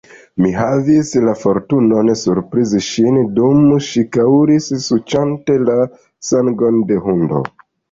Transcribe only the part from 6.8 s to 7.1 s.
de